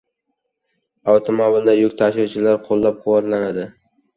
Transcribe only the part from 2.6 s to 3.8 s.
qo‘llab-quvvatlanadi